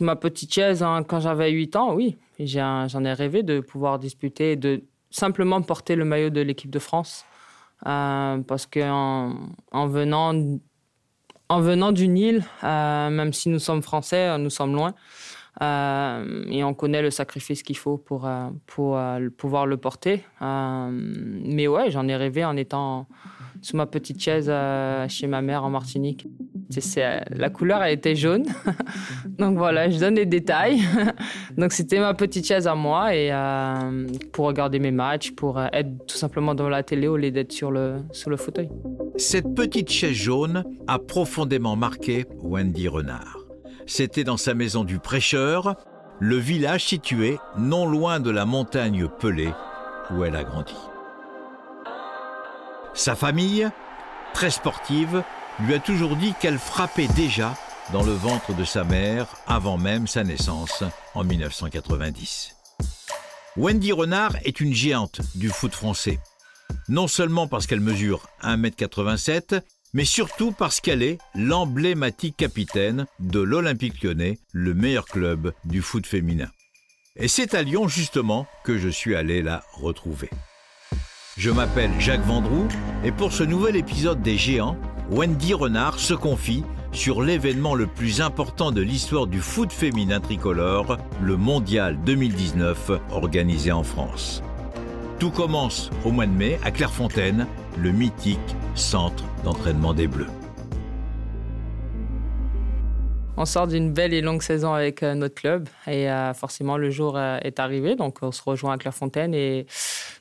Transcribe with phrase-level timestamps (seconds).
[0.00, 2.16] Ma petite chaise, hein, quand j'avais 8 ans, oui.
[2.38, 7.24] J'en ai, rêvé de pouvoir disputer, de simplement porter le maillot de l'équipe de France.
[7.86, 9.34] Euh, parce qu'en
[9.72, 10.32] en venant,
[11.48, 14.94] en venant d'une île, euh, même si nous sommes français, nous sommes loin.
[15.62, 18.28] Euh, et on connaît le sacrifice qu'il faut pour,
[18.66, 18.98] pour
[19.36, 20.24] pouvoir le porter.
[20.40, 23.06] mais ouais, j'en ai rêvé en étant
[23.64, 24.52] sous ma petite chaise
[25.08, 26.26] chez ma mère en Martinique.
[26.70, 28.44] C'est, la couleur a été jaune.
[29.38, 30.80] Donc voilà, je donne les détails.
[31.56, 35.66] Donc c'était ma petite chaise à moi et euh, pour regarder mes matchs, pour euh,
[35.72, 38.68] être tout simplement devant la télé au lieu d'être sur le, sur le fauteuil.
[39.16, 43.38] Cette petite chaise jaune a profondément marqué Wendy Renard.
[43.86, 45.76] C'était dans sa maison du prêcheur,
[46.20, 49.52] le village situé non loin de la montagne Pelée
[50.10, 50.74] où elle a grandi.
[52.94, 53.68] Sa famille,
[54.34, 55.24] très sportive,
[55.60, 57.56] lui a toujours dit qu'elle frappait déjà
[57.92, 62.54] dans le ventre de sa mère avant même sa naissance en 1990.
[63.56, 66.20] Wendy Renard est une géante du foot français.
[66.88, 69.60] Non seulement parce qu'elle mesure 1m87,
[69.92, 76.06] mais surtout parce qu'elle est l'emblématique capitaine de l'Olympique lyonnais, le meilleur club du foot
[76.06, 76.48] féminin.
[77.16, 80.30] Et c'est à Lyon justement que je suis allé la retrouver.
[81.36, 82.68] Je m'appelle Jacques Vendroux
[83.02, 84.76] et pour ce nouvel épisode des Géants,
[85.10, 90.96] Wendy Renard se confie sur l'événement le plus important de l'histoire du foot féminin tricolore,
[91.20, 94.44] le Mondial 2019 organisé en France.
[95.18, 97.48] Tout commence au mois de mai à Clairefontaine,
[97.78, 98.38] le mythique
[98.76, 100.30] centre d'entraînement des Bleus.
[103.36, 106.90] On sort d'une belle et longue saison avec euh, notre club et euh, forcément le
[106.90, 109.66] jour euh, est arrivé, donc on se rejoint à Clairefontaine et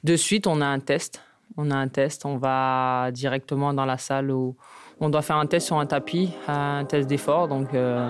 [0.03, 1.21] de suite on a un test
[1.57, 4.55] on a un test, on va directement dans la salle où
[4.99, 7.47] on doit faire un test sur un tapis, un test d'effort.
[7.47, 8.09] Donc, euh,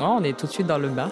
[0.00, 1.10] on est tout de suite dans le bain.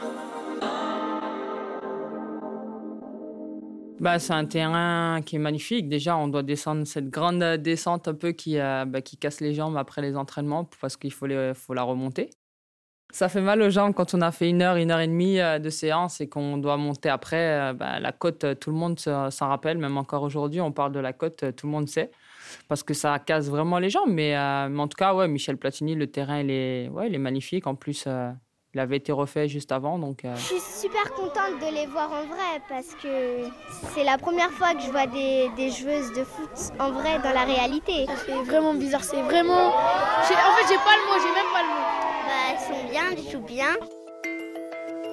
[4.01, 5.89] Bah, c'est un terrain qui est magnifique.
[5.89, 9.77] Déjà, on doit descendre cette grande descente un peu qui, bah, qui casse les jambes
[9.77, 12.31] après les entraînements parce qu'il faut la remonter.
[13.11, 15.41] Ça fait mal aux jambes quand on a fait une heure, une heure et demie
[15.41, 17.71] euh, de séance et qu'on doit monter après.
[17.71, 20.93] Euh, bah, la côte, euh, tout le monde s'en rappelle, même encore aujourd'hui, on parle
[20.93, 22.11] de la côte, tout le monde sait,
[22.69, 24.11] parce que ça casse vraiment les jambes.
[24.11, 27.67] Mais, en tout cas, ouais, Michel Platini, le terrain, il est, ouais, il est magnifique.
[27.67, 28.07] En plus,
[28.75, 29.99] il avait été refait juste avant.
[29.99, 33.49] Donc, Je suis super contente de les voir en vrai parce que
[33.95, 37.33] c'est la première fois que je vois des, des, joueuses de foot en vrai dans
[37.33, 38.07] la réalité.
[38.27, 39.69] C'est vraiment bizarre, c'est vraiment.
[39.69, 42.08] En fait, j'ai pas le mot, j'ai même pas le mot.
[42.91, 43.15] Bien,
[43.47, 43.77] bien.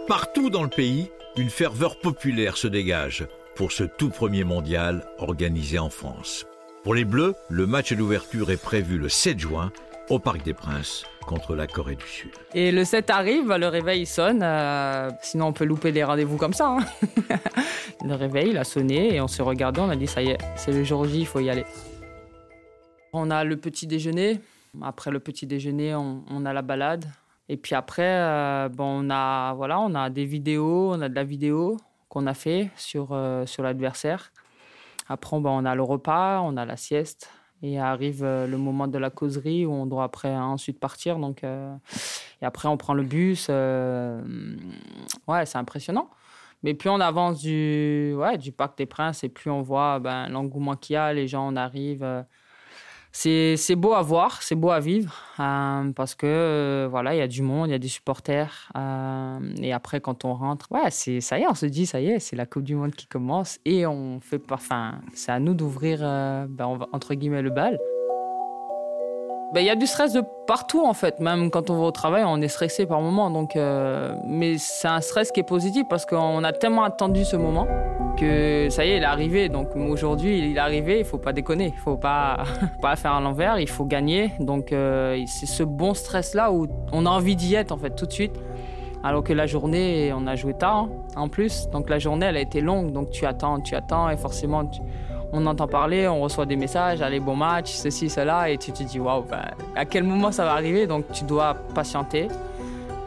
[0.08, 5.80] Partout dans le pays, une ferveur populaire se dégage pour ce tout premier mondial organisé
[5.80, 6.46] en France.
[6.84, 9.72] Pour les Bleus, le match d'ouverture est prévu le 7 juin
[10.10, 12.32] au Parc des Princes contre la Corée du Sud.
[12.54, 16.54] Et le 7 arrive, le réveil sonne, euh, sinon on peut louper les rendez-vous comme
[16.54, 16.78] ça.
[16.78, 16.86] Hein.
[18.06, 20.38] le réveil, il a sonné et on s'est regardé, on a dit ça y est,
[20.56, 21.66] c'est le jour J, il faut y aller.
[23.12, 24.40] On a le petit déjeuner,
[24.82, 27.06] après le petit déjeuner, on, a la balade.
[27.50, 31.16] Et puis après, euh, bon, on, a, voilà, on a des vidéos, on a de
[31.16, 31.78] la vidéo
[32.10, 34.32] qu'on a fait sur, euh, sur l'adversaire.
[35.08, 37.30] Après, bon, on a le repas, on a la sieste.
[37.62, 41.18] Et arrive euh, le moment de la causerie où on doit après ensuite partir.
[41.18, 43.50] Donc, et après, on prend le bus.
[43.50, 46.10] ouais, c'est impressionnant.
[46.64, 50.30] Mais plus on avance du, ouais, du Parc des Princes et plus on voit ben,
[50.30, 52.04] l'engouement qu'il y a, les gens, on arrive
[53.16, 57.22] c'est beau à voir, c'est beau à vivre euh, parce que euh, voilà, il y
[57.22, 60.90] a du monde, il y a des supporters euh, et après quand on rentre, ouais,
[60.92, 62.94] c'est ça y est, on se dit ça y est, c'est la Coupe du monde
[62.94, 67.80] qui commence et on fait enfin, c'est à nous d'ouvrir ben, entre guillemets le bal.
[69.54, 71.22] Ben, il y a du stress de partout en fait.
[71.22, 73.32] Même quand on va au travail, on est stressé par moment.
[73.32, 77.66] Donc, mais c'est un stress qui est positif parce qu'on a tellement attendu ce moment
[78.16, 79.50] que ça y est, il est arrivé.
[79.50, 81.00] Donc aujourd'hui, il est arrivé.
[81.00, 81.74] Il faut pas déconner.
[81.76, 82.44] Il faut pas
[82.82, 83.60] pas faire à l'envers.
[83.60, 84.32] Il faut gagner.
[84.40, 87.92] Donc euh, c'est ce bon stress là où on a envie d'y être en fait
[87.92, 88.36] tout de suite.
[89.04, 91.70] Alors que la journée, on a joué tard hein, en plus.
[91.70, 92.92] Donc la journée, elle a été longue.
[92.92, 94.64] Donc tu attends, tu attends et forcément
[95.32, 98.84] on entend parler, on reçoit des messages, allez, bon match, ceci, cela, et tu te
[98.84, 99.42] dis, waouh, ben,
[99.76, 100.88] à quel moment ça va arriver?
[100.88, 102.30] Donc tu dois patienter.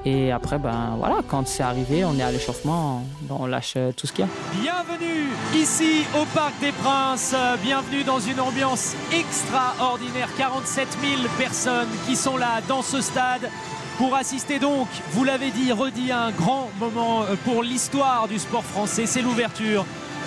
[0.04, 4.12] Et après, ben voilà, quand c'est arrivé, on est à l'échauffement, on lâche tout ce
[4.12, 4.30] qu'il y a.
[4.60, 10.28] Bienvenue ici au Parc des Princes, bienvenue dans une ambiance extraordinaire.
[10.36, 13.50] 47 000 personnes qui sont là dans ce stade
[13.98, 19.06] pour assister donc, vous l'avez dit, redit, un grand moment pour l'histoire du sport français.
[19.06, 19.84] C'est l'ouverture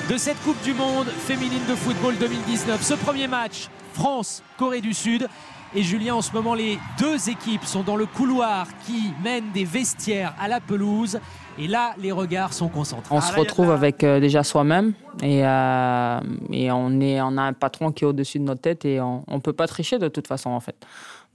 [0.09, 2.81] de cette Coupe du Monde féminine de football 2019.
[2.81, 5.29] Ce premier match, France-Corée du Sud.
[5.73, 9.63] Et Julien, en ce moment, les deux équipes sont dans le couloir qui mène des
[9.63, 11.17] vestiaires à la pelouse.
[11.57, 13.15] Et là, les regards sont concentrés.
[13.15, 14.91] On se retrouve avec euh, déjà soi-même
[15.23, 16.19] et, euh,
[16.51, 19.23] et on, est, on a un patron qui est au-dessus de notre tête et on
[19.29, 20.75] ne peut pas tricher de toute façon en fait.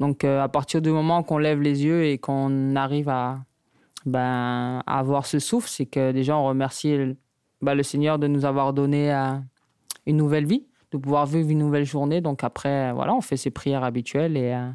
[0.00, 3.38] Donc euh, à partir du moment qu'on lève les yeux et qu'on arrive à,
[4.04, 7.16] ben, à avoir ce souffle, c'est que déjà on remercie
[7.62, 9.12] ben, le Seigneur de nous avoir donné
[10.06, 10.64] une nouvelle vie
[10.96, 12.20] de pouvoir vivre une nouvelle journée.
[12.20, 14.68] Donc après, voilà, on fait ses prières habituelles et euh,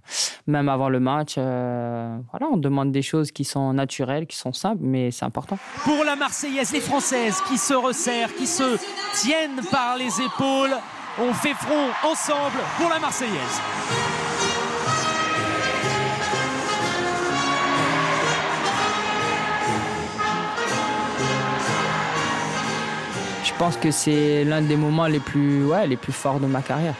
[0.47, 4.81] même avant le match, euh, on demande des choses qui sont naturelles, qui sont simples,
[4.81, 5.57] mais c'est important.
[5.83, 8.77] Pour la Marseillaise, les Françaises qui se resserrent, qui se
[9.15, 10.75] tiennent par les épaules,
[11.19, 14.20] on fait front ensemble pour la Marseillaise.
[23.61, 26.95] Pense que c'est l'un des moments les plus, ouais, les plus forts de ma carrière.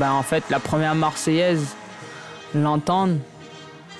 [0.00, 1.76] Ben, en fait, la première Marseillaise,
[2.54, 3.16] l'entendre,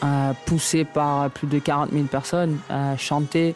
[0.02, 3.54] euh, poussée par plus de 40 000 personnes, euh, chanter,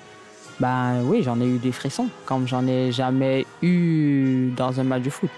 [0.60, 5.04] ben oui, j'en ai eu des frissons, comme j'en ai jamais eu dans un match
[5.04, 5.30] de foot.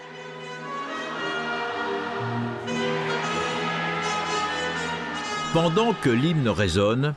[5.52, 7.14] Pendant que l'hymne résonne,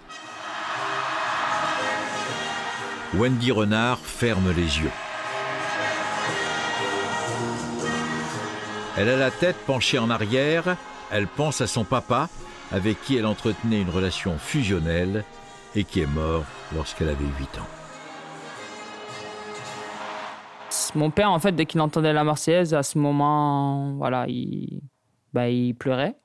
[3.15, 4.91] Wendy Renard ferme les yeux.
[8.97, 10.77] Elle a la tête penchée en arrière,
[11.11, 12.29] elle pense à son papa,
[12.71, 15.25] avec qui elle entretenait une relation fusionnelle
[15.75, 16.43] et qui est mort
[16.73, 17.67] lorsqu'elle avait 8 ans.
[20.95, 24.81] Mon père, en fait, dès qu'il entendait la Marseillaise, à ce moment, voilà, il,
[25.35, 26.15] il pleurait.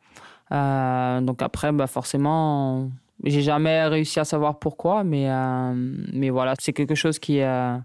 [0.52, 2.90] Euh, donc après, bah, forcément,
[3.24, 5.72] j'ai jamais réussi à savoir pourquoi, mais, euh,
[6.12, 7.76] mais voilà, c'est quelque chose qui, euh,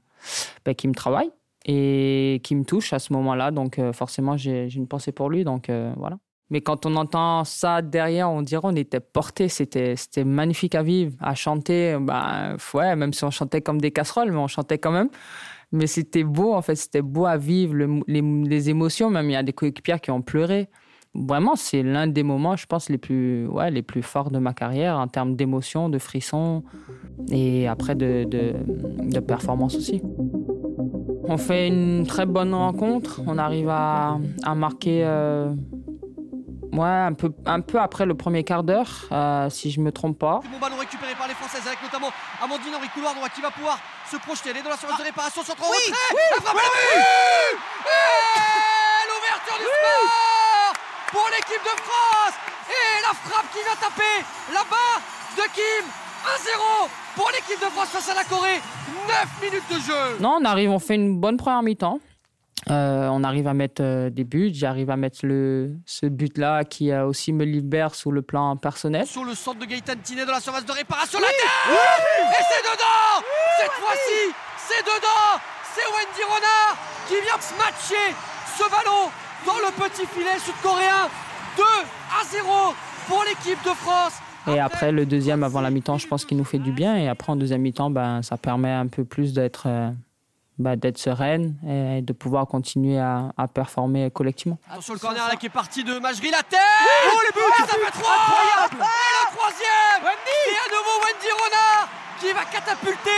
[0.65, 1.31] ben, qui me travaille
[1.65, 3.51] et qui me touche à ce moment-là.
[3.51, 5.43] Donc euh, forcément, j'ai une pensée pour lui.
[5.43, 6.17] Donc voilà.
[6.49, 9.47] Mais quand on entend ça derrière, on dirait on était porté.
[9.49, 11.97] C'était magnifique à vivre, à chanter.
[11.99, 15.09] Ben, ouais, même si on chantait comme des casseroles, mais on chantait quand même.
[15.71, 17.73] Mais c'était beau, en fait, c'était beau à vivre,
[18.07, 19.09] les, les, émotions.
[19.09, 20.69] Même il y a des coéquipiers qui ont pleuré
[21.15, 24.53] vraiment, c'est l'un des moments, je pense, les plus, ouais, les plus forts de ma
[24.53, 26.63] carrière en termes d'émotion, de frissons
[27.31, 28.53] et après de, de,
[29.11, 30.01] de, performance aussi.
[31.25, 33.21] On fait une très bonne rencontre.
[33.27, 35.53] On arrive à, à marquer euh,
[36.73, 39.91] ouais, un, peu, un peu après le premier quart d'heure, euh, si je ne me
[39.91, 40.41] trompe pas.
[40.51, 42.09] Bon ballon récupéré par les Françaises avec notamment
[42.43, 43.77] Amandine Henri Couloir qui va pouvoir
[44.09, 44.49] se projeter.
[44.49, 45.97] Elle est dans la surface de réparation, centre oui, retrait.
[46.13, 47.01] Oui, la frappe, oui,
[47.87, 50.32] Et l'ouverture du score
[51.13, 52.35] pour l'équipe de France.
[52.67, 54.15] Et la frappe qui vient taper
[54.51, 54.93] là-bas
[55.37, 55.85] de Kim.
[56.25, 58.59] 1-0 pour l'équipe de France face à la Corée.
[59.07, 60.17] 9 minutes de jeu.
[60.19, 61.99] Non, on arrive, on fait une bonne première mi-temps.
[62.69, 64.51] Euh, on arrive à mettre euh, des buts.
[64.53, 69.05] J'arrive à mettre le, ce but-là qui euh, aussi me libère sur le plan personnel.
[69.05, 71.19] Sur le centre de Gaëtan Tinet dans la surface de réparation.
[71.19, 73.27] la Et c'est dedans
[73.59, 75.41] Cette fois-ci, c'est dedans
[75.75, 76.77] C'est Wendy Renard
[77.09, 78.15] qui vient se matcher
[78.57, 79.11] ce ballon
[79.45, 81.09] dans le petit filet sud-coréen.
[81.57, 82.47] 2 à 0
[83.07, 84.13] pour l'équipe de France.
[84.47, 86.97] Et après, le deuxième avant la mi-temps, je pense qu'il nous fait du bien.
[86.97, 89.89] Et après, en deuxième mi-temps, ben, ça permet un peu plus d'être euh,
[90.59, 94.57] ben, d'être sereine et de pouvoir continuer à, à performer collectivement.
[94.69, 96.59] Attention le corner là qui est parti de Majri, la tête!
[97.07, 98.73] Oh les buts Ça fait 3 Incroyable!
[98.73, 100.03] Et le troisième!
[100.03, 100.39] Wendy!
[100.49, 101.89] Et à nouveau Wendy Renard
[102.19, 103.09] qui va catapulter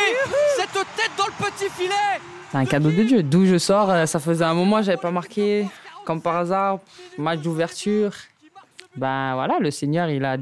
[0.57, 2.21] cette tête dans le petit filet.
[2.51, 3.23] C'est un cadeau de Dieu.
[3.23, 5.67] D'où je sors, euh, ça faisait un moment j'avais pas marqué
[6.05, 6.79] comme par hasard,
[7.17, 8.13] match d'ouverture.
[8.95, 10.37] Ben voilà, le Seigneur, il a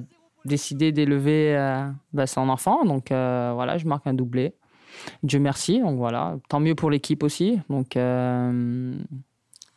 [0.45, 2.85] décidé d'élever euh, ben, son enfant.
[2.85, 4.53] Donc euh, voilà, je marque un doublé.
[5.23, 5.79] Dieu merci.
[5.79, 7.59] Donc voilà, tant mieux pour l'équipe aussi.
[7.69, 8.93] Donc euh,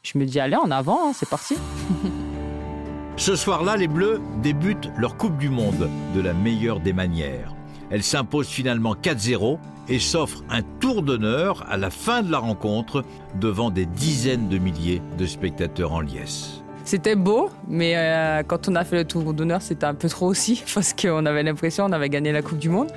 [0.02, 1.56] je me dis, allez, en avant, hein, c'est parti.
[3.16, 7.55] Ce soir-là, les Bleus débutent leur Coupe du Monde de la meilleure des manières.
[7.90, 13.04] Elle s'impose finalement 4-0 et s'offre un tour d'honneur à la fin de la rencontre
[13.40, 16.62] devant des dizaines de milliers de spectateurs en liesse.
[16.84, 20.26] C'était beau, mais euh, quand on a fait le tour d'honneur, c'était un peu trop
[20.26, 22.88] aussi, parce qu'on avait l'impression qu'on avait gagné la Coupe du Monde,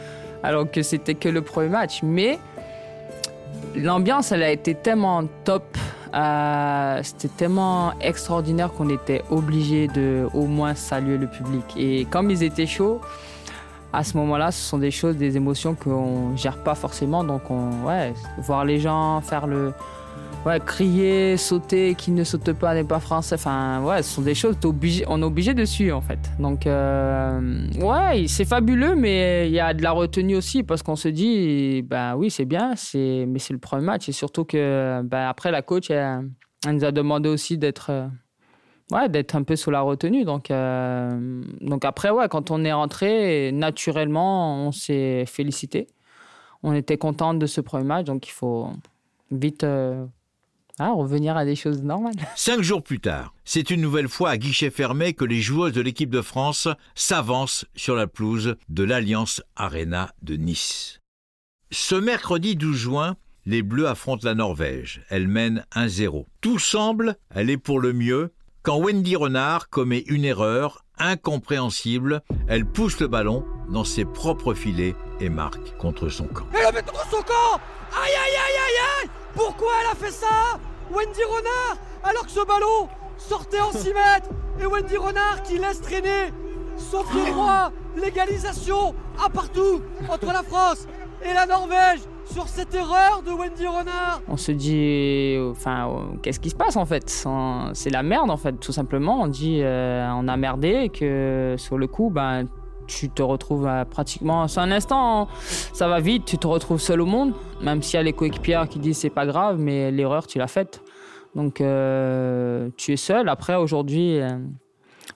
[0.43, 2.01] alors que c'était que le premier match.
[2.03, 2.39] Mais
[3.75, 5.77] l'ambiance, elle a été tellement top,
[6.13, 11.63] euh, c'était tellement extraordinaire qu'on était obligé de au moins saluer le public.
[11.75, 13.01] Et comme ils étaient chauds,
[13.91, 17.23] à ce moment-là, ce sont des choses, des émotions qu'on gère pas forcément.
[17.23, 19.73] Donc, on, ouais, voir les gens faire le,
[20.45, 23.35] ouais, crier, sauter, qui ne saute pas n'est pas français.
[23.35, 24.55] Enfin, ouais, ce sont des choses,
[25.07, 26.19] on est obligé de suivre en fait.
[26.39, 30.95] Donc, euh, ouais, c'est fabuleux, mais il y a de la retenue aussi parce qu'on
[30.95, 35.27] se dit, ben oui, c'est bien, mais c'est le premier match et surtout que, ben
[35.27, 36.29] après la coach, elle,
[36.67, 37.91] nous a demandé aussi d'être
[38.91, 40.25] ouais, d'être un peu sous la retenue.
[40.25, 45.87] Donc, euh, donc après, ouais, quand on est rentré, naturellement, on s'est félicité.
[46.63, 48.69] On était content de ce premier match, donc il faut
[49.31, 50.05] vite euh,
[50.77, 52.15] ah, revenir à des choses normales.
[52.35, 55.81] Cinq jours plus tard, c'est une nouvelle fois à guichet fermé que les joueuses de
[55.81, 60.99] l'équipe de France s'avancent sur la pelouse de l'Alliance Arena de Nice.
[61.71, 63.15] Ce mercredi 12 juin,
[63.45, 65.01] les Bleus affrontent la Norvège.
[65.09, 66.25] Elle mène 1-0.
[66.41, 68.31] Tout semble aller pour le mieux
[68.69, 72.21] quand Wendy Renard commet une erreur incompréhensible.
[72.47, 76.45] Elle pousse le ballon dans ses propres filets et marque contre son camp.
[76.53, 77.59] Elle a met contre son camp
[77.99, 80.59] Aïe aïe aïe aïe aïe Pourquoi elle a fait ça
[80.91, 81.77] Wendy Renard?
[82.03, 84.29] Alors que ce ballon sortait en 6 mètres
[84.61, 86.31] Et Wendy Renard qui laisse traîner
[86.77, 88.93] son pied droit Légalisation
[89.25, 90.85] à partout entre la France
[91.23, 94.21] et la Norvège sur cette erreur de Wendy Renard.
[94.27, 97.09] On se dit, enfin, qu'est-ce qui se passe en fait?
[97.73, 99.21] C'est la merde en fait, tout simplement.
[99.21, 102.45] On dit, euh, on a merdé et que sur le coup, ben,
[102.87, 104.47] tu te retrouves pratiquement.
[104.47, 105.27] C'est un instant,
[105.73, 108.67] ça va vite, tu te retrouves seul au monde, même s'il y a les coéquipières
[108.67, 110.81] qui disent c'est pas grave, mais l'erreur, tu l'as faite.
[111.35, 113.29] Donc, euh, tu es seul.
[113.29, 114.29] Après, aujourd'hui, euh,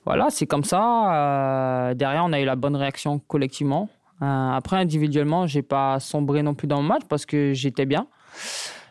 [0.05, 1.93] voilà, c'est comme ça.
[1.95, 3.89] derrière, on a eu la bonne réaction collectivement.
[4.21, 8.07] Euh, après, individuellement, j'ai pas sombré non plus dans le match parce que j'étais bien.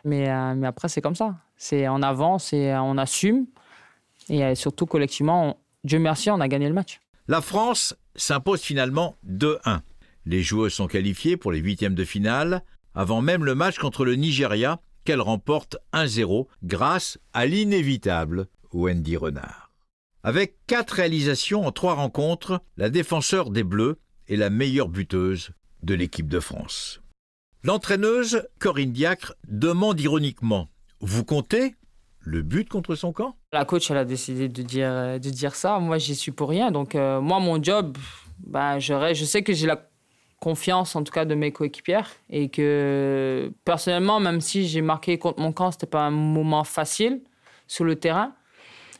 [0.05, 1.35] Mais, euh, mais après, c'est comme ça.
[1.57, 3.45] C'est en avance et on assume.
[4.29, 6.99] Et euh, surtout, collectivement, Dieu merci, on a gagné le match.
[7.27, 9.79] La France s'impose finalement 2-1.
[10.25, 12.63] Les joueuses sont qualifiées pour les huitièmes de finale,
[12.95, 19.71] avant même le match contre le Nigeria, qu'elle remporte 1-0 grâce à l'inévitable Wendy Renard.
[20.23, 25.51] Avec quatre réalisations en trois rencontres, la défenseur des Bleus est la meilleure buteuse
[25.83, 27.01] de l'équipe de France.
[27.63, 31.75] L'entraîneuse Corinne Diacre demande ironiquement Vous comptez
[32.19, 33.35] le but contre son camp?
[33.51, 35.79] La coach, elle a décidé de dire, de dire ça.
[35.79, 36.71] Moi, j'y suis pour rien.
[36.71, 37.97] Donc, euh, moi, mon job,
[38.39, 39.89] bah, je, je sais que j'ai la
[40.39, 42.09] confiance, en tout cas, de mes coéquipières.
[42.29, 47.21] Et que, personnellement, même si j'ai marqué contre mon camp, c'était pas un moment facile
[47.67, 48.33] sur le terrain.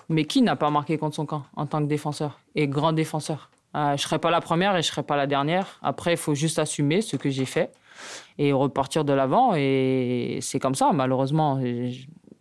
[0.09, 3.49] Mais qui n'a pas marqué contre son camp en tant que défenseur et grand défenseur?
[3.75, 5.79] Euh, je serai pas la première et je ne serai pas la dernière.
[5.81, 7.71] Après, il faut juste assumer ce que j'ai fait
[8.37, 9.53] et repartir de l'avant.
[9.55, 11.59] Et c'est comme ça, malheureusement.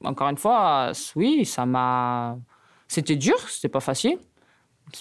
[0.04, 2.36] Encore une fois, oui, ça m'a.
[2.88, 4.18] C'était dur, c'était pas facile.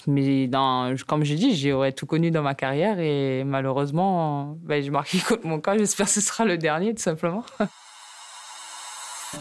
[0.06, 4.90] Mais dans, comme je dis, j'aurais tout connu dans ma carrière et malheureusement, ben, je
[4.90, 5.76] marqué contre mon cas.
[5.76, 7.44] J'espère que ce sera le dernier, tout simplement.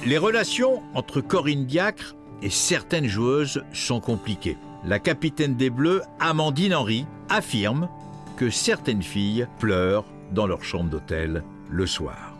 [0.05, 6.73] Les relations entre Corinne Diacre et certaines joueuses sont compliquées la capitaine des Bleus, Amandine
[6.73, 7.89] Henry, affirme
[8.37, 12.35] que certaines filles pleurent dans leur chambre d'hôtel le soir.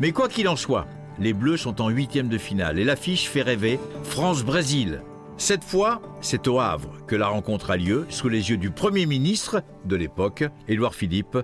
[0.00, 0.86] Mais quoi qu'il en soit,
[1.18, 5.00] les Bleus sont en huitième de finale et l'affiche fait rêver France-Brésil.
[5.36, 9.06] Cette fois, c'est au Havre que la rencontre a lieu, sous les yeux du Premier
[9.06, 11.38] ministre de l'époque, Édouard Philippe,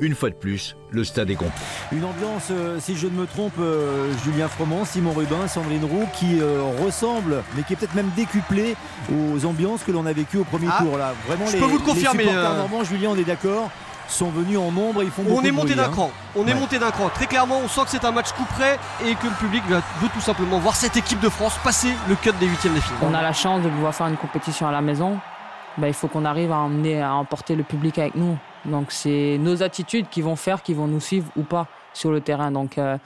[0.00, 1.52] une fois de plus, le stade est complet.
[1.92, 6.06] Une ambiance, euh, si je ne me trompe, euh, Julien Froment, Simon Rubin, Sandrine Roux,
[6.14, 8.76] qui euh, ressemble, mais qui est peut-être même décuplée
[9.12, 10.96] aux ambiances que l'on a vécues au premier ah, tour.
[10.96, 11.12] Là.
[11.26, 12.24] Vraiment, je les, peux vous le confirmer.
[12.24, 13.70] Les Julien, on est d'accord
[14.08, 15.90] sont venus en nombre et ils font On est monté d'un hein.
[15.90, 16.10] cran.
[16.34, 17.10] On est monté d'un cran.
[17.10, 18.76] Très clairement, on sent que c'est un match coup près
[19.06, 22.32] et que le public veut tout simplement voir cette équipe de France passer le cut
[22.40, 22.98] des huitièmes de finale.
[23.02, 25.18] On a la chance de pouvoir faire une compétition à la maison.
[25.78, 28.36] Ben, il faut qu'on arrive à emmener, à emporter le public avec nous.
[28.64, 32.20] Donc c'est nos attitudes qui vont faire, qui vont nous suivre ou pas sur le
[32.20, 32.50] terrain.
[32.50, 32.98] Donc euh,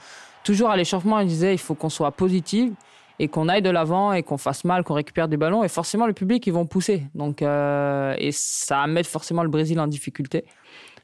[0.43, 2.71] toujours à l'échauffement, il disait il faut qu'on soit positif
[3.19, 5.63] et qu'on aille de l'avant et qu'on fasse mal, qu'on récupère des ballons.
[5.63, 7.07] Et forcément, le public, ils vont pousser.
[7.15, 10.43] Donc, euh, et ça mettre forcément le Brésil en difficulté.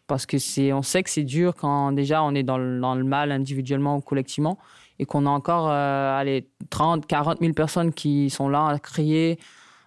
[0.07, 3.95] Parce que on sait que c'est dur quand déjà on est dans le, mal individuellement
[3.95, 4.57] ou collectivement
[4.99, 9.39] et qu'on a encore euh, allez, 30, 40 000 personnes qui sont là à crier.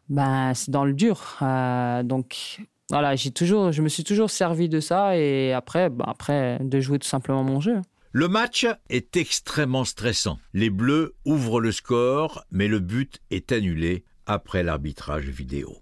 [0.08, 1.38] Ben, c'est dans le dur.
[2.04, 2.58] donc,
[2.90, 6.80] voilà, j'ai toujours, je me suis toujours servi de ça et après, bah, après de
[6.80, 7.80] jouer tout simplement mon jeu.
[8.12, 10.38] Le match est extrêmement stressant.
[10.52, 15.78] Les Bleus ouvrent le score, mais le but est annulé après l'arbitrage vidéo.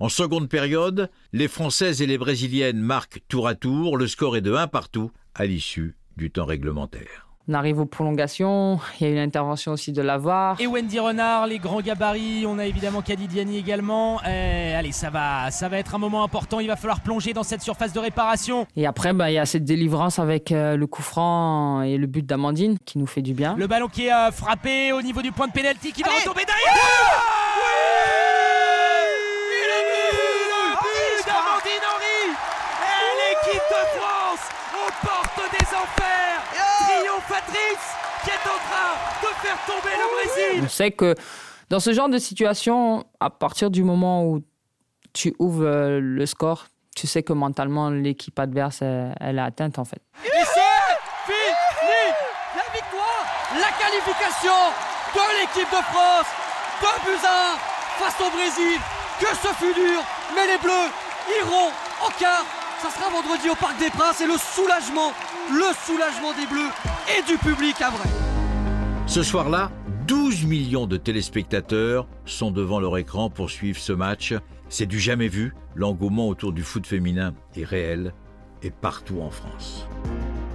[0.00, 3.96] En seconde période, les Françaises et les Brésiliennes marquent tour à tour.
[3.96, 7.28] Le score est de 1 partout à l'issue du temps réglementaire.
[7.46, 10.58] On arrive aux prolongations, il y a une intervention aussi de Lavar.
[10.60, 14.18] Et Wendy Renard, les grands gabarits, on a évidemment Kadi Diani également.
[14.26, 17.42] Eh, allez, ça va, ça va être un moment important, il va falloir plonger dans
[17.42, 18.66] cette surface de réparation.
[18.76, 22.06] Et après, bah, il y a cette délivrance avec euh, le coup franc et le
[22.06, 23.56] but d'Amandine qui nous fait du bien.
[23.58, 26.44] Le ballon qui est euh, frappé au niveau du point de pénalty qui va retomber
[26.46, 27.43] derrière
[37.24, 37.86] triomphatrice
[38.24, 40.62] qui est en train de faire tomber le Brésil.
[40.64, 41.14] On sait que
[41.70, 44.42] Dans ce genre de situation, à partir du moment où
[45.12, 49.78] tu ouvres euh, le score, tu sais que mentalement, l'équipe adverse, elle, elle est atteinte
[49.78, 50.00] en fait.
[50.24, 50.94] Et c'est
[51.26, 52.04] fini
[52.54, 54.52] La victoire, la qualification
[55.14, 56.26] de l'équipe de France,
[56.80, 58.78] 2 buts à 1 face au Brésil.
[59.20, 60.00] Que ce fut dur,
[60.34, 60.90] mais les Bleus
[61.40, 61.70] iront
[62.04, 62.44] en quart.
[62.82, 65.12] Ça sera vendredi au Parc des Princes et le soulagement,
[65.50, 66.68] le soulagement des Bleus
[67.08, 68.08] et du public à vrai.
[69.06, 69.70] Ce soir-là,
[70.06, 74.34] 12 millions de téléspectateurs sont devant leur écran pour suivre ce match.
[74.68, 75.54] C'est du jamais vu.
[75.74, 78.12] L'engouement autour du foot féminin est réel
[78.62, 79.86] et partout en France.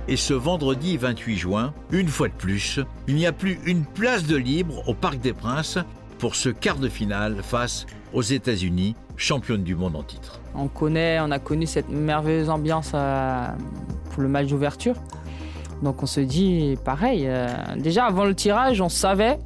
[0.07, 4.25] Et ce vendredi 28 juin, une fois de plus, il n'y a plus une place
[4.25, 5.77] de libre au Parc des Princes
[6.17, 10.41] pour ce quart de finale face aux États-Unis, championne du monde en titre.
[10.55, 13.47] On connaît, on a connu cette merveilleuse ambiance euh,
[14.11, 14.95] pour le match d'ouverture.
[15.81, 17.25] Donc on se dit pareil.
[17.27, 19.39] euh, déjà avant le tirage, on savait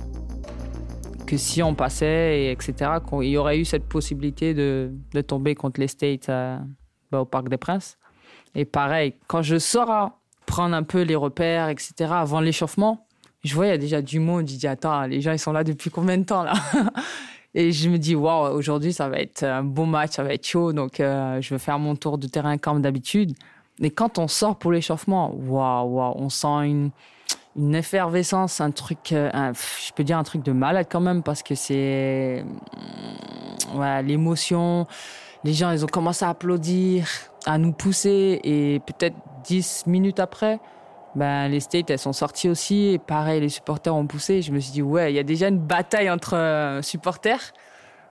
[1.25, 5.55] que si on passait, et etc., qu'il y aurait eu cette possibilité de, de tomber
[5.55, 6.57] contre les States euh,
[7.11, 7.97] bah, au Parc des Princes.
[8.55, 13.07] Et pareil, quand je sors prendre un peu les repères, etc., avant l'échauffement,
[13.43, 14.47] je vois il y a déjà du monde.
[14.47, 16.53] Je dis attends, les gens ils sont là depuis combien de temps là?
[17.55, 20.47] Et je me dis waouh, aujourd'hui ça va être un bon match, ça va être
[20.47, 20.73] chaud.
[20.73, 23.33] Donc euh, je vais faire mon tour de terrain comme d'habitude.
[23.79, 26.91] Mais quand on sort pour l'échauffement, waouh, on sent une,
[27.55, 29.53] une effervescence, un truc, euh,
[29.85, 32.43] je peux dire un truc de malade quand même parce que c'est
[33.73, 34.87] mm, ouais, l'émotion.
[35.43, 37.07] Les gens, ils ont commencé à applaudir,
[37.45, 40.59] à nous pousser et peut-être 10 minutes après,
[41.15, 42.93] ben, les States, elles sont sorties aussi.
[42.93, 44.41] Et pareil, les supporters ont poussé.
[44.41, 47.53] Je me suis dit, ouais, il y a déjà une bataille entre euh, supporters.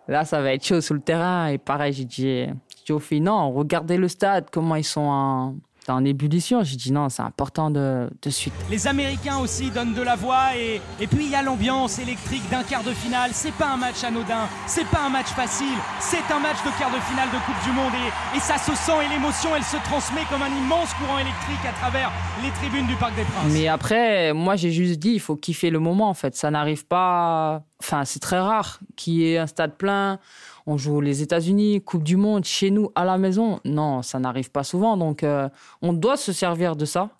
[0.09, 1.49] Là, ça va être chaud sur le terrain.
[1.49, 2.47] Et pareil, j'ai dit,
[2.83, 5.55] j'ai dit aux filles, non, regardez le stade, comment ils sont en,
[5.89, 6.63] en ébullition.
[6.65, 8.53] J'ai dit, non, c'est important de, de suite.
[8.71, 12.43] Les Américains aussi donnent de la voix et, et puis il y a l'ambiance électrique
[12.51, 13.31] d'un quart de finale.
[13.35, 16.91] C'est pas un match anodin, c'est pas un match facile, c'est un match de quart
[16.91, 19.77] de finale de Coupe du Monde et, et ça se sent et l'émotion elle se
[19.85, 22.11] transmet comme un immense courant électrique à travers
[22.43, 23.53] les tribunes du Parc des Princes.
[23.53, 26.35] Mais après, moi, j'ai juste dit, il faut kiffer le moment, en fait.
[26.35, 27.63] Ça n'arrive pas.
[27.83, 30.21] Enfin, c'est très rare qu'il y ait un stade plein.
[30.67, 33.59] On joue les États-Unis, Coupe du Monde, chez nous, à la maison.
[33.65, 34.97] Non, ça n'arrive pas souvent.
[34.97, 35.49] Donc, euh,
[35.83, 37.11] on doit se servir de ça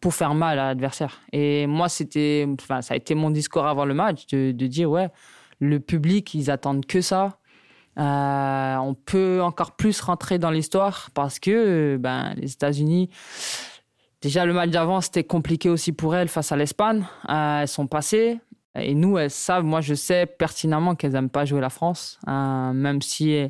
[0.00, 1.20] pour faire mal à l'adversaire.
[1.32, 2.48] Et moi, c'était.
[2.60, 5.08] Enfin, ça a été mon discours avant le match de, dire, ouais,
[5.60, 7.38] le public, ils attendent que ça.
[7.98, 13.10] Euh, on peut encore plus rentrer dans l'histoire parce que ben, les États-Unis,
[14.22, 17.04] Déjà, le match d'avant, c'était compliqué aussi pour elles face à l'Espagne.
[17.28, 18.38] Euh, elles sont passées.
[18.74, 22.72] Et nous, elles savent, moi, je sais pertinemment qu'elles n'aiment pas jouer la France, euh,
[22.72, 23.48] même si euh,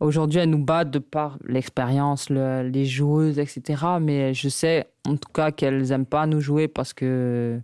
[0.00, 3.84] aujourd'hui, elles nous battent de par l'expérience, le- les joueuses, etc.
[4.00, 7.60] Mais je sais, en tout cas, qu'elles n'aiment pas nous jouer parce que,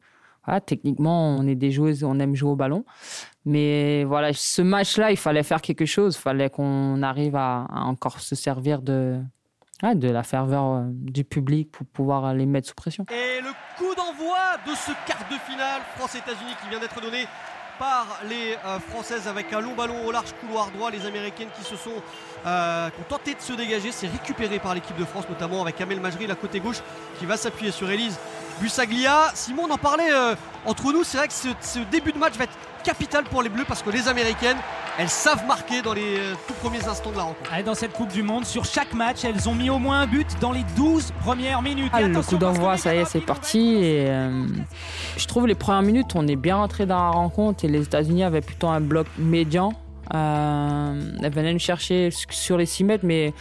[0.67, 2.85] techniquement, on est des joueuses, on aime jouer au ballon.
[3.45, 6.17] Mais voilà, ce match-là, il fallait faire quelque chose.
[6.17, 9.21] Il fallait qu'on arrive à encore se servir de,
[9.83, 13.05] ouais, de la ferveur euh, du public pour pouvoir les mettre sous pression.
[13.11, 17.27] Et le coup d'envoi de ce quart de finale France-États-Unis qui vient d'être donné
[17.81, 20.91] par les euh, Françaises avec un long ballon au large couloir droit.
[20.91, 22.03] Les Américaines qui se sont
[22.47, 23.91] euh, de se dégager.
[23.91, 26.83] C'est récupéré par l'équipe de France, notamment avec Amel Majri, la côté gauche,
[27.19, 28.19] qui va s'appuyer sur Elise
[28.61, 29.31] Bussaglia.
[29.35, 30.35] Simon, on en parlait euh,
[30.67, 31.05] entre nous.
[31.05, 33.91] C'est vrai que ce début de match va être capital pour les Bleus parce que
[33.91, 34.57] les Américaines,
[34.99, 37.53] elles savent marquer dans les euh, tout premiers instants de la rencontre.
[37.53, 40.07] Allez, dans cette Coupe du Monde, sur chaque match, elles ont mis au moins un
[40.07, 41.91] but dans les 12 premières minutes.
[41.93, 43.77] Ah, le coup d'envoi, ça y est, c'est parti.
[43.77, 44.47] Et, euh,
[45.17, 48.25] je trouve les premières minutes, on est bien rentré dans la rencontre et les États-Unis
[48.25, 49.73] avaient plutôt un bloc médian.
[50.13, 53.33] Euh, elles venaient nous chercher sur les 6 mètres, mais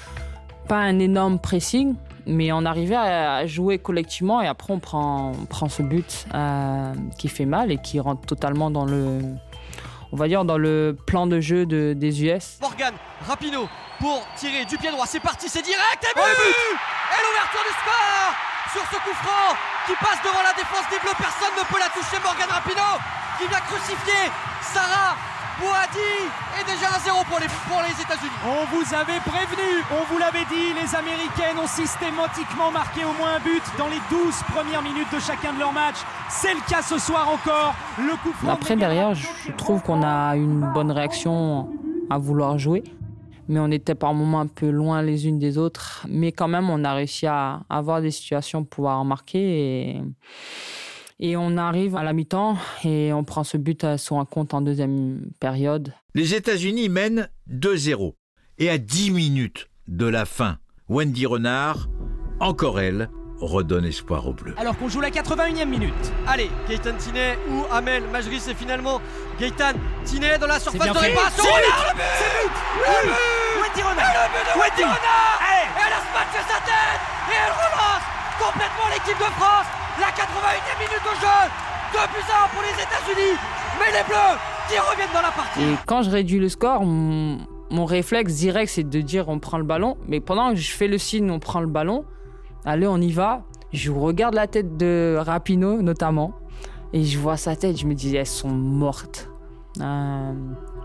[0.68, 1.96] pas un énorme pressing.
[2.32, 6.94] Mais on arrivait à jouer collectivement et après on prend, on prend ce but euh,
[7.18, 9.20] qui fait mal et qui rentre totalement dans le,
[10.12, 12.60] on va dire dans le plan de jeu de- des US.
[12.62, 12.94] Morgan,
[13.28, 13.68] Rapino
[14.00, 15.06] pour tirer du pied droit.
[15.08, 18.32] C'est parti, c'est direct et but Et l'ouverture du score
[18.74, 19.56] sur ce coup franc
[19.88, 21.18] qui passe devant la défense des Bleus.
[21.18, 22.22] Personne ne peut la toucher.
[22.24, 22.88] Morgan Rapino
[23.40, 24.30] qui vient crucifier
[24.62, 25.16] Sarah
[25.60, 26.12] Boadi
[26.60, 28.40] et déjà 1-0 pour les, pour les États-Unis.
[28.48, 33.36] On vous avait prévenu, on vous l'avait dit, les Américaines ont systématiquement marqué au moins
[33.36, 36.02] un but dans les 12 premières minutes de chacun de leurs matchs.
[36.30, 37.76] C'est le cas ce soir encore.
[37.98, 41.70] Le coup Après, de derrière, je trouve qu'on a une bonne réaction
[42.10, 42.84] à vouloir jouer.
[43.48, 46.06] Mais on était par moments un peu loin les unes des autres.
[46.08, 49.40] Mais quand même, on a réussi à avoir des situations pour pouvoir marquer.
[49.40, 50.02] Et,
[51.20, 54.54] et on arrive à la mi-temps et on prend ce but à- sur un compte
[54.54, 55.94] en deuxième période.
[56.16, 58.16] Les États-Unis mènent 2-0.
[58.58, 60.58] Et à 10 minutes de la fin,
[60.90, 61.88] Wendy Renard,
[62.40, 64.54] encore elle, redonne espoir aux Bleus.
[64.58, 65.94] Alors qu'on joue la 81e minute.
[66.28, 69.00] Allez, Gaëtan Tinet ou Amel Majri, c'est finalement
[69.40, 71.44] Gaëtan Tinet dans la surface de réparation.
[71.44, 72.04] C'est but le but
[72.76, 73.16] Le but
[73.62, 74.84] Wendy Et Renard le but de Wendy Wendy.
[74.84, 75.68] Renard Allez.
[75.70, 77.02] Et elle a sa tête
[77.32, 79.68] Et elle relance complètement l'équipe de France
[80.00, 81.40] La 81e minute de jeu
[81.94, 83.36] 2 buts à 1 pour les États-Unis
[83.80, 84.36] Mais les Bleus
[84.70, 87.40] qui reviennent dans la partie Et quand je réduis le score, mon,
[87.72, 89.98] mon réflexe direct, c'est de dire on prend le ballon.
[90.08, 92.06] Mais pendant que je fais le signe on prend le ballon,
[92.66, 93.44] allez, on y va.
[93.72, 96.34] Je regarde la tête de Rapino, notamment.
[96.94, 99.30] Et je vois sa tête, je me dis, elles sont mortes.
[99.80, 100.34] Euh,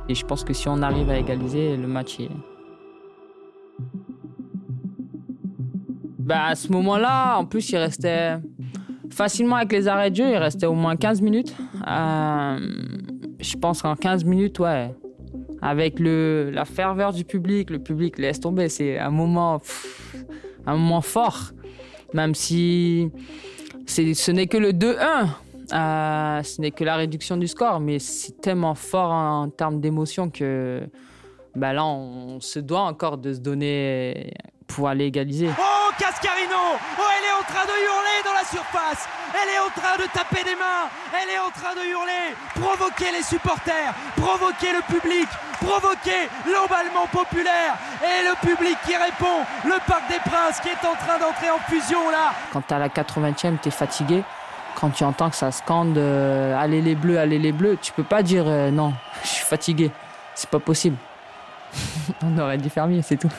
[0.08, 2.30] et je pense que si on arrive à égaliser, le match est.
[6.24, 8.36] Bah, à ce moment-là, en plus, il restait
[9.10, 11.54] facilement avec les arrêts de jeu, il restait au moins 15 minutes.
[11.86, 12.58] Euh,
[13.38, 14.94] je pense qu'en 15 minutes, ouais,
[15.60, 18.70] avec le, la ferveur du public, le public laisse tomber.
[18.70, 19.60] C'est un moment,
[20.66, 21.50] un moment fort,
[22.14, 23.10] même si
[23.86, 25.26] ce n'est que le 2-1.
[25.74, 29.78] euh, ce n'est que la réduction du score, mais c'est tellement fort en, en termes
[29.78, 30.80] d'émotion que
[31.54, 34.32] bah là, on se doit encore de se donner
[34.66, 35.48] pour aller égaliser.
[35.58, 39.70] Oh, Cascarino Oh, elle est en train de hurler dans la surface Elle est en
[39.70, 44.72] train de taper des mains Elle est en train de hurler Provoquer les supporters Provoquer
[44.72, 45.28] le public
[45.60, 50.94] Provoquer l'emballement populaire Et le public qui répond Le Parc des Princes qui est en
[50.94, 54.24] train d'entrer en fusion là Quand t'es à la 80e, t'es fatigué.
[54.74, 58.02] Quand tu entends que ça scande euh, Allez les bleus, allez les bleus, tu peux
[58.02, 59.90] pas dire euh, non, je suis fatigué.
[60.34, 60.96] C'est pas possible.
[62.22, 63.30] On aurait dû faire mieux, c'est tout.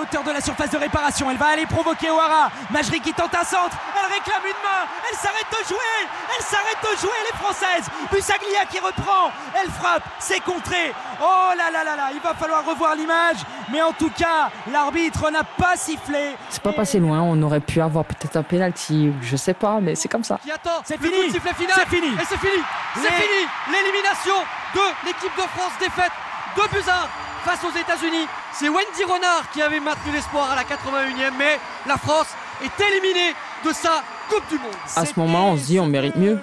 [0.00, 1.30] La hauteur de la surface de réparation.
[1.30, 2.50] Elle va aller provoquer Ouara.
[2.70, 3.76] Majri qui tente un centre.
[3.98, 4.88] Elle réclame une main.
[5.10, 6.08] Elle s'arrête de jouer.
[6.38, 7.86] Elle s'arrête de jouer, les Françaises.
[8.10, 9.30] Busaglia qui reprend.
[9.62, 10.02] Elle frappe.
[10.18, 10.94] C'est contré.
[11.20, 12.08] Oh là là là là.
[12.14, 13.36] Il va falloir revoir l'image.
[13.70, 16.34] Mais en tout cas, l'arbitre n'a pas sifflé.
[16.48, 19.94] C'est pas passé loin, on aurait pu avoir peut-être un penalty, je sais pas, mais
[19.96, 20.38] c'est comme ça.
[20.42, 21.20] qui attend C'est le fini.
[21.20, 22.08] coup de sifflet final C'est fini.
[22.08, 22.62] Et c'est fini
[22.94, 24.34] C'est Les- fini L'élimination
[24.74, 26.10] de l'équipe de France défaite
[26.56, 27.08] 2 buts à 1
[27.40, 28.26] face aux États-Unis.
[28.52, 33.34] C'est Wendy Renard qui avait maintenu l'espoir à la 81e, mais la France est éliminée
[33.64, 34.72] de sa Coupe du Monde.
[34.96, 36.38] À ce moment, on se dit, on mérite mieux.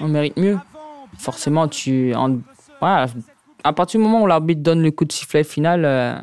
[0.00, 0.58] On mérite mieux.
[1.18, 2.14] Forcément, tu.
[2.14, 2.38] En,
[2.80, 3.06] voilà,
[3.64, 6.16] à partir du moment où l'arbitre donne le coup de sifflet final, euh,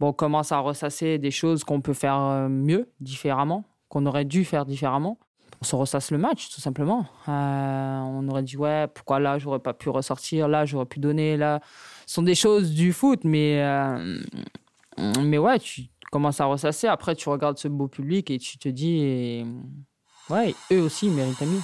[0.00, 4.24] bon, on commence à ressasser des choses qu'on peut faire euh, mieux, différemment, qu'on aurait
[4.24, 5.18] dû faire différemment.
[5.60, 7.06] On se ressasse le match, tout simplement.
[7.28, 11.36] Euh, on aurait dit, ouais, pourquoi là, j'aurais pas pu ressortir, là, j'aurais pu donner,
[11.36, 11.60] là.
[12.06, 14.18] Ce sont des choses du foot, mais, euh,
[15.22, 16.86] mais ouais, tu commences à ressasser.
[16.86, 19.46] Après, tu regardes ce beau public et tu te dis, et,
[20.30, 21.60] ouais, eux aussi, ils méritaient mieux.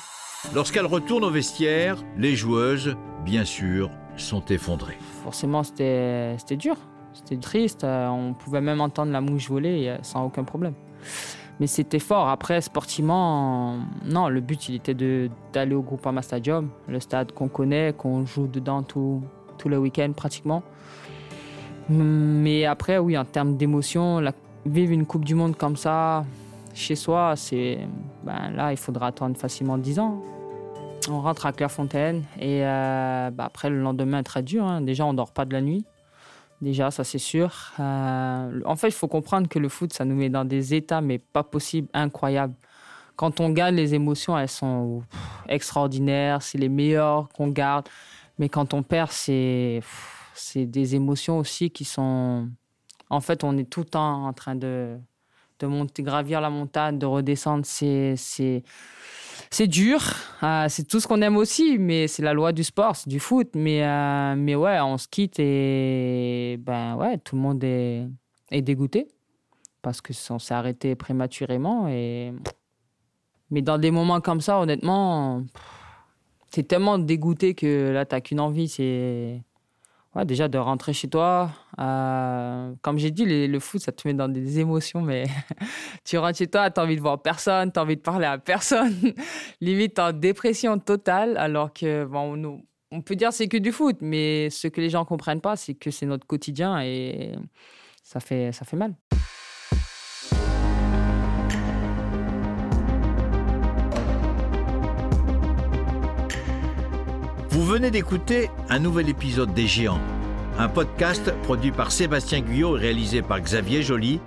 [0.54, 4.98] Lorsqu'elle retourne au vestiaire, les joueuses, bien sûr, sont effondrées.
[5.22, 6.76] forcément, c'était dur.
[7.12, 7.84] C'était triste.
[7.84, 10.74] euh, On pouvait même entendre la mouche voler euh, sans aucun problème.
[11.58, 12.28] Mais c'était fort.
[12.28, 17.48] Après, sportivement, non, le but, il était de- d'aller au Groupama Stadium, le stade qu'on
[17.48, 19.22] connaît, qu'on joue dedans tout,
[19.60, 20.62] tout le week-end pratiquement.
[21.90, 24.20] Mais après, oui, en termes d'émotion,
[24.64, 26.24] vivre une Coupe du Monde comme ça,
[26.74, 27.78] chez soi, c'est.
[28.24, 30.22] Ben, là, il faudra attendre facilement 10 ans.
[31.10, 34.64] On rentre à Clairefontaine et euh, bah, après le lendemain est très dur.
[34.64, 34.80] hein.
[34.82, 35.84] Déjà, on dort pas de la nuit.
[36.60, 37.72] Déjà, ça c'est sûr.
[37.80, 41.00] Euh, en fait, il faut comprendre que le foot, ça nous met dans des états,
[41.00, 42.54] mais pas possible, incroyables.
[43.16, 45.02] Quand on gagne, les émotions, elles sont
[45.48, 46.42] extraordinaires.
[46.42, 47.88] C'est les meilleures qu'on garde.
[48.40, 49.82] Mais quand on perd, c'est
[50.56, 52.48] des émotions aussi qui sont.
[53.10, 54.96] En fait, on est tout le temps en train de,
[55.58, 57.66] de monter, gravir la montagne, de redescendre.
[57.66, 58.64] C'est c'est
[59.50, 60.00] c'est dur,
[60.42, 63.20] euh, c'est tout ce qu'on aime aussi, mais c'est la loi du sport, c'est du
[63.20, 63.50] foot.
[63.54, 68.08] Mais, euh, mais ouais, on se quitte et ben ouais, tout le monde est,
[68.50, 69.08] est dégoûté
[69.82, 71.88] parce que on s'est arrêté prématurément.
[71.88, 72.32] Et...
[73.50, 75.42] Mais dans des moments comme ça, honnêtement,
[76.50, 79.42] t'es tellement dégoûté que là, t'as qu'une envie, c'est
[80.14, 81.50] ouais, déjà de rentrer chez toi.
[81.78, 85.26] Euh, comme j'ai dit, le foot, ça te met dans des émotions, mais
[86.04, 88.94] tu rentres chez toi, t'as envie de voir personne, t'as envie de parler à personne.
[89.60, 93.98] Limite, en dépression totale, alors que, bon, on, on peut dire c'est que du foot,
[94.00, 97.34] mais ce que les gens comprennent pas, c'est que c'est notre quotidien et
[98.02, 98.94] ça fait, ça fait mal.
[107.70, 110.00] Venez d'écouter un nouvel épisode des Géants,
[110.58, 114.18] un podcast produit par Sébastien Guyot et réalisé par Xavier Joly.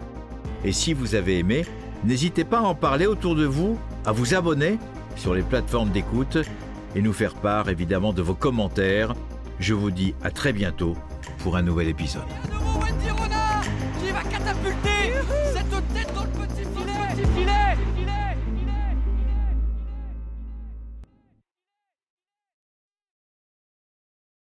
[0.64, 1.66] Et si vous avez aimé,
[2.06, 4.80] n'hésitez pas à en parler autour de vous, à vous abonner
[5.18, 6.38] sur les plateformes d'écoute
[6.96, 9.14] et nous faire part évidemment de vos commentaires.
[9.60, 10.96] Je vous dis à très bientôt
[11.40, 12.22] pour un nouvel épisode.